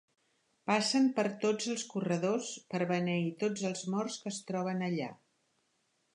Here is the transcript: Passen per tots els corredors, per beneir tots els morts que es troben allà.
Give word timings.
Passen 0.69 1.03
per 1.19 1.25
tots 1.43 1.67
els 1.73 1.83
corredors, 1.91 2.49
per 2.73 2.81
beneir 2.93 3.29
tots 3.45 3.67
els 3.71 3.85
morts 3.97 4.19
que 4.25 4.35
es 4.35 4.43
troben 4.51 4.83
allà. 4.89 5.13